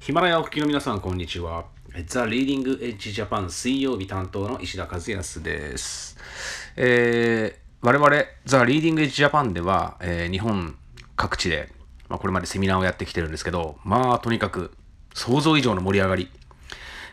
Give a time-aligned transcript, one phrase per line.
[0.00, 1.66] ヒマラヤお聞きの皆さん、こんにちは。
[2.06, 6.16] ザ・リーディング・エッジ・ジャパン水曜日担当の石田和靖です。
[6.74, 10.74] えー、我々、ザ・リーディング・エッジ・ジャパンでは、えー日本
[11.16, 11.70] 各地で、
[12.08, 14.72] まあ、これまでセミナーをやってきてるんですけど、まあ、とにかく
[15.12, 16.30] 想像以上の盛り上がり。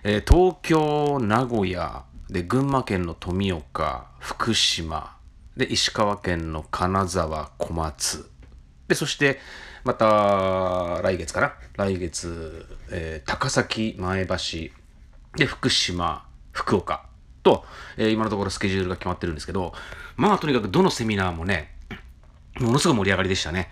[0.05, 5.17] えー東京、名古屋、で、群馬県の富岡、福島、
[5.57, 8.29] で、石川県の金沢、小松、
[8.87, 9.41] で、そして、
[9.87, 11.53] また、来月かな？
[11.77, 14.35] 来月、えー高崎、前橋、
[15.37, 17.05] で、福島、福岡
[17.41, 17.63] と、
[17.95, 19.71] えー今のところスケジュールが決まってるんですけど、
[20.17, 21.73] まあ、とにかくどのセミナーもね、
[22.59, 23.69] ものすごい盛り上がりでしたね。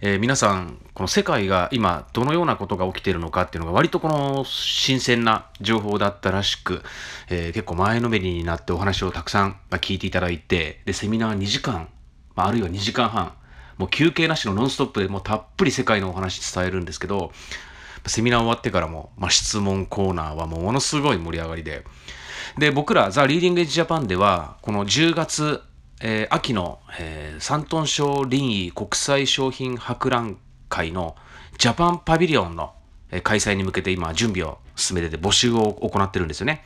[0.00, 6.80] えー皆さん、この世界が今どのようなことが起きているのかっていうのが割とこの新鮮な情報だったらしく、
[7.28, 11.90] えー結構前のめりになってお話をたくさん聞いていただいて、で、セミナー2時間、
[12.34, 13.34] あるいは2時間半、
[13.80, 17.32] もう休憩なしのノンストップでもうたっぷり世界のお話伝えるんですけど、
[18.06, 21.84] セミナー終わってからも、まあ、質問コーナーはもうものすごい盛り上がりで、
[22.58, 25.62] で、僕ら、ザ・リーディング・エッジ・ジャパンでは、この10月、
[26.02, 30.36] えー秋の、えー、山東省臨沂国際商品博覧
[30.68, 31.16] 会の
[31.56, 32.74] ジャパンパビリオンの、
[33.22, 36.64] 開催に向けて今、準備を進めてて募集を行ってるんですよね。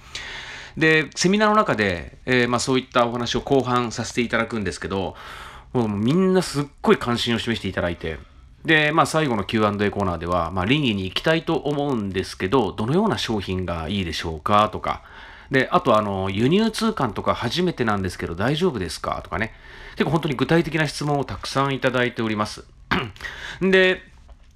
[0.76, 5.14] で、セミナーの中で、えーまあ、そういったお話を後半させていただくんですけど、
[5.74, 8.18] もうみんなすっごい関心を示していただいて、
[8.64, 14.70] で、まあ、最後の Q&A コーナーでは、まあ、林医に行きたいと思うんですけど、どのような商品がいいでしょうか？
[14.70, 15.02] とか、
[15.50, 19.20] で、あと、あの、輸入通関とか初めてなんですけど大丈夫ですか？
[19.22, 19.52] とかね。
[19.96, 22.64] 結構本当に具体的な質問をたくさんいただいております。
[23.60, 24.00] で、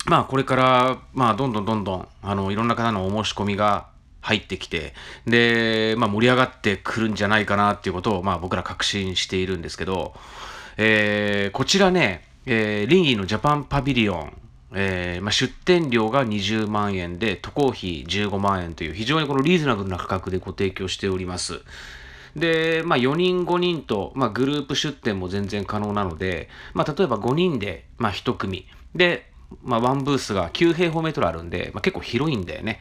[0.06, 3.88] まあ、これから、まあ、どんどんどんどん、あの、いろんな方のお申し込みが
[4.22, 4.94] 入ってきて、
[5.26, 10.14] で、まあ、盛り上がってくるんじゃないかなっていうことを、まあ、僕ら確信しているんですけど、
[10.80, 14.32] えーこちらね、えーリンギのジャパンパビリオン、
[14.74, 21.62] えーまあ、出店料が20万円で、渡航費15万円という、非常にこのリーズナブルな価格でご提供しております。
[22.36, 28.68] で、まあ、4人、5人と、まあ、グループ出店も全然可能なので、まあ、例えば5人で、まあ、1組。
[28.94, 29.28] で、
[29.64, 32.80] まあ、ワンブースが9平方メートルあるんで、まあ、結構広いんだよね。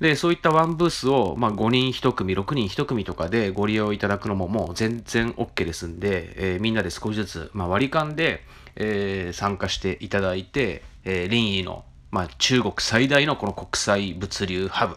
[0.00, 8.44] で、そういったワンブースを、まあ、5人1組、6人1組とかでご利用いただくのももう全然 OK ですんで、えーみんなで少しずつ、まあ、割り勘で、
[8.76, 14.96] えー参加していただいて、えー、林の、まあ、中国最大のこの国際物流ハブ、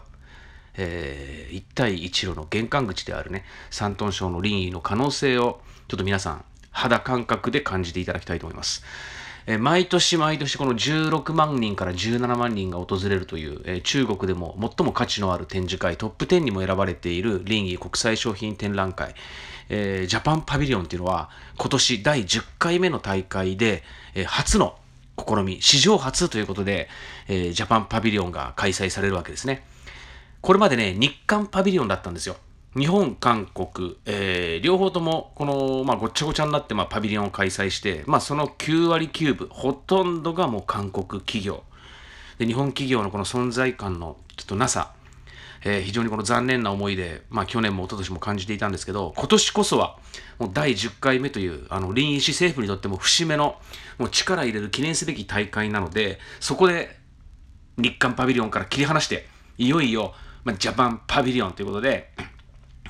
[0.76, 8.84] えー一帯一路の玄関口であるね、山東省の林医の可能性を、ちょっと皆さん、肌感覚で感じていただきたいと思います。
[9.46, 19.14] え毎年毎年この16万人から17万人が訪れるという、え中国でも最も価値のある展示会トップ10にも選ばれている臨沂国際商品展覧会、
[19.68, 23.82] えジャパンパビリオンっていうのは今年第10回目の大会で、
[24.14, 24.76] え初の
[25.18, 26.88] 試み、史上初ということで、
[27.28, 29.64] えジャパンパビリオンが開催されるわけですね。
[30.40, 32.36] これまでね、日韓パビリオンだったんですよ。
[32.76, 41.64] 日本、韓国、えー両方とも、この、まあ、ごっちゃごちゃになって、まあ、パビリオンを開催して、まあ、その9割9分、ほとんどがもう韓国企業。
[42.38, 44.92] で、日本企業のこの存在感のちょっとなさ、
[45.64, 49.98] えー非常にこの残念な思いで、まあ、去年も一昨年も感じていたんですけど、今年こそは、
[50.38, 53.56] もう第10回目という、あの、臨医師政府にとっても節目の、
[53.98, 57.00] もう力入れる記念すべき大会なので、そこで、
[57.78, 59.26] 日韓パビリオンから切り離して、
[59.58, 60.14] いよいよ、
[60.44, 62.12] まあ、ジャパンパビリオンということで、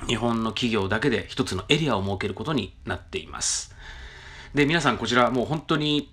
[0.07, 3.75] 日本の企業だけで一つのエリアを設けることになっています。
[4.53, 6.11] で、皆さんこちらもう本当に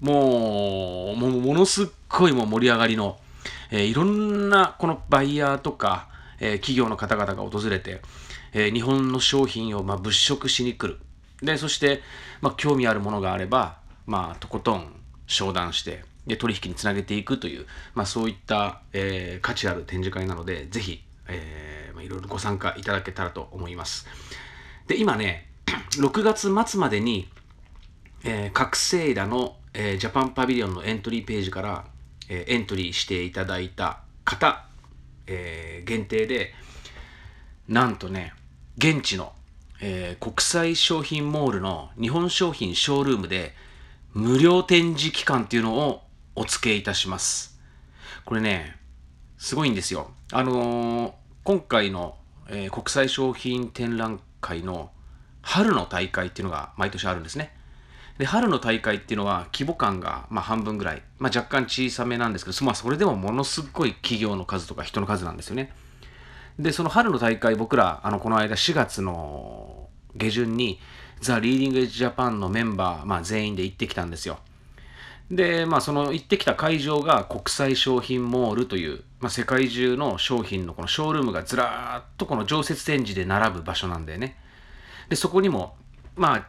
[0.00, 3.18] もう、もものすっごいもう盛り上がりの、
[3.70, 6.08] えーいろんなこのバイヤーとか、
[6.40, 8.02] えー企業の方々が訪れて、
[8.52, 11.00] えー日本の商品をまあ物色しに来る。
[11.40, 12.02] で、そして、
[12.40, 14.92] まあ、興味あるものがあれば、まあ、とことん
[15.26, 21.61] 商談して、で、取引につなげていくという、まあ、そういった、えー価値ある展示会なので、ぜひ、えー、
[22.02, 24.06] いろいろご参加いただけたらと思います。
[24.86, 25.48] で、今ね、
[25.98, 27.28] 6月末までに、
[28.24, 31.84] えー、覚醒らの、えージャパンパビリオンのエントリーページから、
[32.28, 34.66] えーエントリーしていただいた方、
[35.26, 36.52] えー限定で、
[37.68, 38.34] なんとね、
[38.76, 39.32] 現地の、
[39.80, 43.54] えー国際商品モールの日本商品ショールームで
[44.12, 46.02] 無料展示期間っていうのを
[46.34, 47.58] お付けいたします。
[48.24, 48.76] これね、
[49.38, 50.10] すごいんですよ。
[50.32, 52.16] あのー今回の、
[52.48, 54.90] えー国際商品展覧会の
[55.42, 57.52] 春の大会っていうのが毎年あるんですね。
[58.18, 65.72] で、春の大会っていうのは規模感が、まあ、半分ぐらい、まあ、若干小さめなんですけど、まあ、それでもものすごい企業の数とか人の数なんですよね。
[66.58, 70.78] で、その春の大会、僕ら、あの、この間4月の下旬に、
[71.20, 74.38] ザ・リーディング・エッジ・ジャパンのメンバー、まあ、全員で行ってきたんですよ。
[75.32, 84.36] で、まあ、その行ってきた会場が国際商品モールという、まあ、世界中の商品のこのショールームがずらーっとこの常設展示で並ぶ場所なんだよね。
[85.08, 85.74] で、そこにも、
[86.16, 86.48] まあ、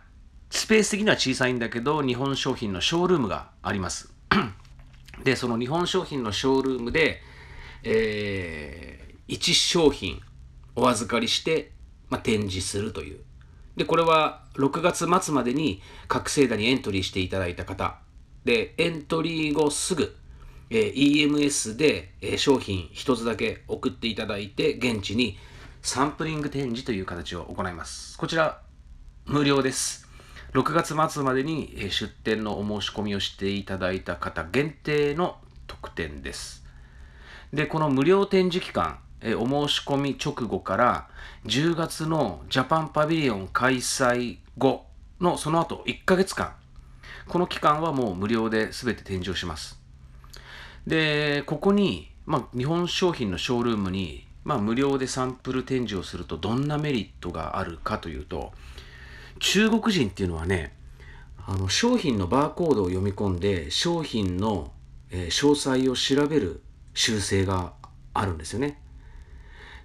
[0.50, 4.14] スペース的には小さいんだけど、日本商品のショールームがあります。
[5.24, 7.22] で、その日本商品のショールームで、
[7.84, 10.20] えー、1商品
[10.76, 11.72] お預かりして、
[12.10, 13.22] まあ、展示するという。
[13.78, 18.03] で、これは6月末までに覚醒打にエントリーしていただいた方、
[18.46, 20.16] で、エントリー後すぐ、
[20.70, 25.38] えー、EMS で、えー、商品一つだけ送っていただいて、現地に
[25.82, 28.18] サンプリング展示という形を行います。
[28.18, 28.62] こちら、
[29.26, 30.08] 無料です。
[30.54, 35.38] 6月末までに、えー、出店のお申し込みをしていただいた方限定の
[35.68, 36.64] 特典です。
[37.54, 41.08] で、この無料展示期間、えお申し込み直後から
[41.46, 44.86] 10月のジャパンパビリオン開催後
[45.22, 46.54] のその後1ヶ月間
[47.28, 49.80] この期間はもう無料で全て展示をします。
[50.86, 58.52] で、ここに、まあ、日本商品のショールームに、まあ、無料でサンプル展示をするとどんなメリットがあるかというと、
[59.40, 60.76] 中国人っていうのはね、
[61.46, 64.72] あの商品のバーコードを読み込んで商品の、
[65.12, 66.62] 詳細を調べる
[66.96, 67.74] 習性が
[68.16, 68.82] あるんですよね。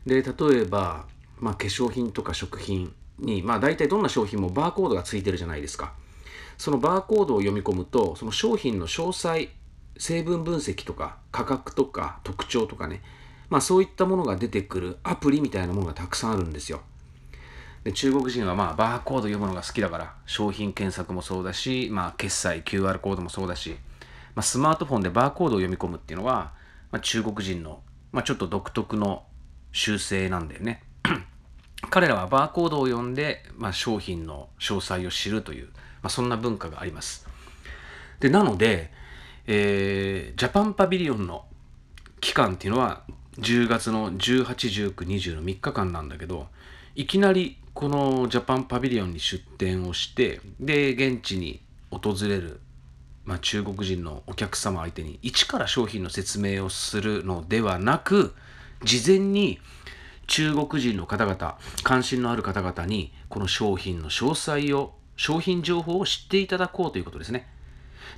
[0.06, 1.06] で、例えば、
[1.38, 5.92] まあ、化粧品とか食品に、まあ、大体どんな商品もバーコードがついてるじゃないですか。
[6.58, 9.48] そのバーコードを読み込むと、その商品の詳細、
[9.96, 13.00] 成分分析とか価格とか特徴とかね、
[13.48, 16.80] まあそういったものが出てくるアプリみたいなものがたくさんあるんですよ。
[17.84, 23.76] で中国人はまあバーコード読むのが好きだから商品検索もそうだし、まあ、決済 QR コードもそうだし、
[24.34, 26.52] まあ、スマートフォンでバーコードを読み込むっていうのは、
[26.90, 27.80] まあ、中国人の、
[28.12, 29.24] まあ、ちょっと独特の
[29.72, 30.82] 習性なんだよね。
[31.90, 35.72] 彼らはバーコードを読んで、まあ、商品の詳細を知るという、ま
[36.04, 37.26] あ、そんな文化があります。
[38.20, 38.90] で、なので、
[39.46, 41.46] えー、ジャパンパビリオンの
[42.20, 43.02] 期間っていうのは
[43.38, 46.48] 10月の18、19、20の3日間なんだけど、
[46.94, 52.60] いきなりこのジャパンパビリオンに出店をして、で、現地に訪れる、
[53.24, 58.34] まあ、中国人のお客様相手に一から商品の説明をするのではなく、
[58.82, 59.60] 事前に
[60.28, 67.48] 中国人の方々、関心のある方々にこの商品の詳細を商品情報を知っていただこうということですね。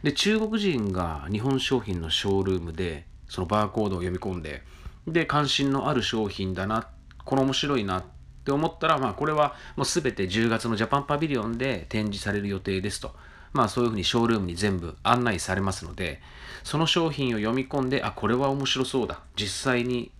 [0.02, 4.62] で、中国人が日本商品のショールームで、そのバーコードを読み込んで、
[5.06, 6.88] で、関心のある商品だな、
[7.24, 8.04] これ面白いなっ
[8.44, 13.14] て思ったら、まあ、これはもうすべて10月のジャパンパビリオンで展示される予定ですと。
[13.52, 16.20] まあ、そういうふうにショールームに全部案内されますので、
[16.64, 19.20] その商品を読み込んで、あ、これは面白そうだ。
[19.36, 20.10] 実際に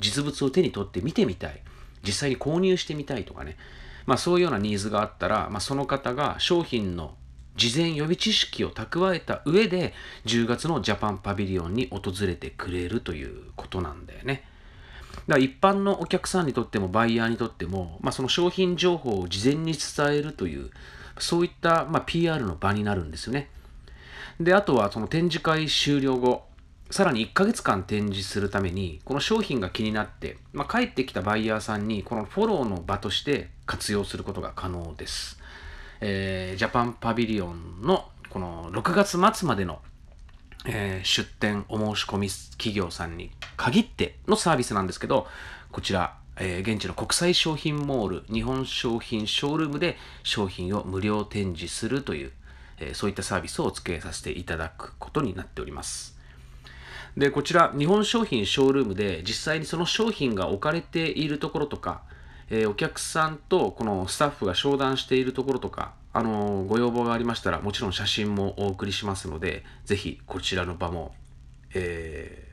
[0.00, 1.60] 実物を手に取って見てみたい。
[2.02, 3.56] 実際に購入してみたいとかね。
[4.06, 7.14] まあ、そういうようなニーズがあったら、まあ、その方が商品の
[7.56, 9.94] 事前予備知識を蓄えた上で
[10.26, 14.44] 10月のジャパンパビリオンに訪れてくれるということなんだよね。
[15.26, 20.70] だから一般のお客さんにとってもバイヤーにとっても、まあ、その商品情報を事前に伝えるという
[21.18, 23.48] そういった、まあ、PR の場になるんですよね。
[24.38, 26.44] で、あとはその展示会終了後、
[26.90, 35.38] さらに1ヶ月間展示するために、この商品が気になって、まあ、帰ってきたバイヤーさんに、このフォローの場として活用することが可能です。
[36.00, 39.80] えー、ジャパンパビリオンのこの6月末までの、
[40.64, 45.26] えー、出店お申し込み企業さんに限ってのサービスなんですけど、
[45.72, 52.32] こちら、えー、現地の国際商品モール、日本商品ショールームで商品を無料展示するという、
[52.78, 56.15] え、そういったサービスをお付けさせていただくことになっております。
[57.16, 62.02] で、こちら、日本商品ショールームで実際にその商品が置かれているところとか、
[62.50, 71.14] えー、お客さんとこのスタッフが商談しているところとか、あのー、ご要望がありましたら、もちろん写真もお送りしますので、ぜひこちらの場も、
[71.74, 72.48] え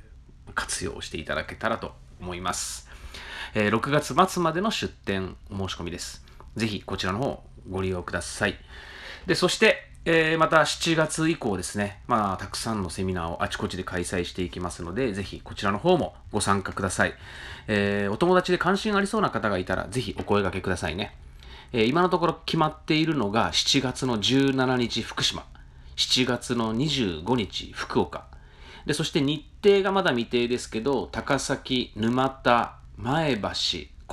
[0.47, 2.87] ー、活用していただけたらと思います。
[3.55, 6.25] えー、6月末までの出店申し込みです。
[6.55, 8.55] ぜひこちらの方ご利用ください。
[9.25, 17.13] で、そして、えー、また7月以降ですね、まあ、たくさんのセミナーをあちこちで開催していきますので、ぜひこちらの方もご参加ください。
[17.67, 21.15] えー、お友達で関心ありそうな方がいたら、ぜひお声掛けくださいね。
[21.71, 25.45] えー、今のところ決まっているのが7月の17日福島、
[25.95, 28.25] 7月の25日福岡、
[28.85, 33.49] で、そして日程がまだ未定ですけど、高崎、沼田、前橋、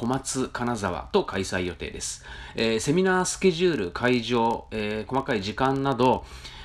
[0.00, 2.24] 小松金沢と開催予定です。
[2.54, 6.24] えー、セミナースケジュール、会場、えー、細かい時間など、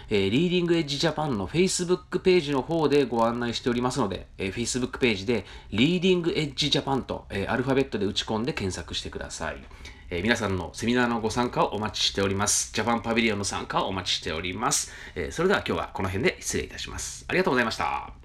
[0.10, 9.58] えー、リーディングエッジジャパンの Facebook ページの方でご案内しておりますので、えー、Facebook ページでリーディングエッジジャパンと、えー、アルファベットで打ち込んで検索してください。
[10.10, 12.72] えー、皆さんのセミナーのご参加をお待ちしております。
[12.74, 14.94] ジャパンパビリオンの参加をお待ちしております。
[15.16, 17.26] えー、それでは今日はこの辺で失礼いたします。
[17.28, 18.25] ありがとうございました。